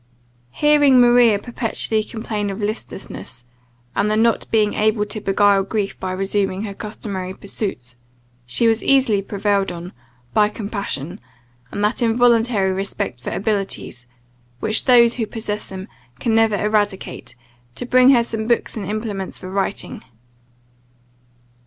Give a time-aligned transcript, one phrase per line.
[0.53, 3.45] Hearing Maria perpetually complain of listlessness,
[3.95, 7.95] and the not being able to beguile grief by resuming her customary pursuits,
[8.47, 9.93] she was easily prevailed on,
[10.33, 11.19] by compassion,
[11.71, 14.07] and that involuntary respect for abilities,
[14.59, 15.87] which those who possess them
[16.19, 17.35] can never eradicate,
[17.75, 20.03] to bring her some books and implements for writing.